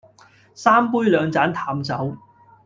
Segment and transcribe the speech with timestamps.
[0.55, 2.17] 三杯兩盞淡酒，